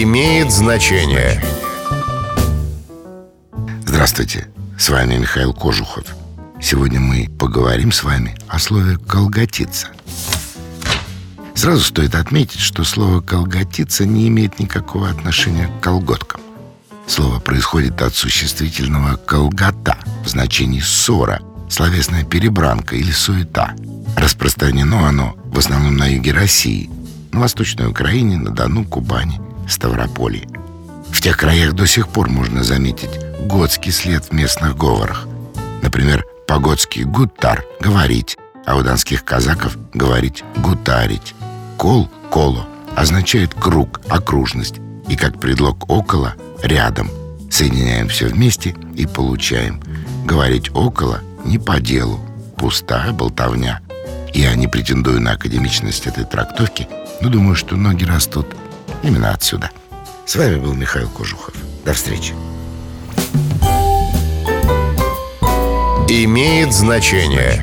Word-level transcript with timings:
имеет 0.00 0.50
значение. 0.50 1.42
Здравствуйте, 3.84 4.48
с 4.78 4.88
вами 4.88 5.16
Михаил 5.16 5.52
Кожухов. 5.52 6.16
Сегодня 6.62 6.98
мы 6.98 7.28
поговорим 7.38 7.92
с 7.92 8.02
вами 8.02 8.34
о 8.48 8.58
слове 8.58 8.96
«колготица». 8.96 9.88
Сразу 11.54 11.82
стоит 11.82 12.14
отметить, 12.14 12.60
что 12.60 12.84
слово 12.84 13.20
«колготица» 13.20 14.06
не 14.06 14.28
имеет 14.28 14.58
никакого 14.58 15.10
отношения 15.10 15.68
к 15.68 15.82
колготкам. 15.82 16.40
Слово 17.06 17.38
происходит 17.38 18.00
от 18.00 18.14
существительного 18.14 19.16
«колгота» 19.16 19.98
в 20.24 20.28
значении 20.28 20.80
«ссора», 20.80 21.42
словесная 21.68 22.24
перебранка 22.24 22.96
или 22.96 23.10
суета. 23.10 23.74
Распространено 24.16 25.06
оно 25.06 25.36
в 25.44 25.58
основном 25.58 25.96
на 25.96 26.06
юге 26.06 26.32
России, 26.32 26.88
на 27.30 27.40
Восточной 27.40 27.88
Украине, 27.88 28.38
на 28.38 28.50
Дону, 28.50 28.84
Кубани, 28.84 29.38
Ставрополье. 29.68 30.48
В 31.12 31.20
тех 31.20 31.36
краях 31.36 31.74
до 31.74 31.86
сих 31.86 32.08
пор 32.08 32.28
можно 32.28 32.62
заметить 32.62 33.10
готский 33.46 33.92
след 33.92 34.24
в 34.24 34.32
местных 34.32 34.76
говорах. 34.76 35.26
Например, 35.82 36.24
по-готски 36.46 37.00
«гутар»— 37.00 37.64
«говорить», 37.80 38.36
а 38.66 38.76
у 38.76 38.82
донских 38.82 39.24
казаков 39.24 39.76
говорить 39.92 40.44
«гутарить». 40.56 41.34
«Кол»— 41.76 42.08
«коло» 42.30 42.66
означает 42.96 43.54
«круг», 43.54 44.00
«окружность», 44.08 44.76
и 45.08 45.16
как 45.16 45.40
предлог 45.40 45.90
«около»— 45.90 46.34
«рядом». 46.62 47.10
Соединяем 47.50 48.08
все 48.08 48.28
вместе 48.28 48.74
и 48.94 49.06
получаем. 49.06 49.82
Говорить 50.24 50.74
«около» 50.74 51.20
не 51.44 51.58
по 51.58 51.80
делу, 51.80 52.20
пустая 52.56 53.12
болтовня. 53.12 53.80
Я 54.32 54.54
не 54.54 54.68
претендую 54.68 55.20
на 55.20 55.32
академичность 55.32 56.06
этой 56.06 56.24
трактовки, 56.24 56.88
но 57.20 57.28
думаю, 57.28 57.54
что 57.54 57.76
ноги 57.76 58.04
растут 58.04 58.46
именно 59.02 59.32
отсюда. 59.32 59.70
С 60.24 60.36
вами 60.36 60.56
был 60.56 60.74
Михаил 60.74 61.08
Кожухов. 61.08 61.54
До 61.84 61.92
встречи. 61.92 62.32
Имеет 66.08 66.72
значение. 66.72 67.62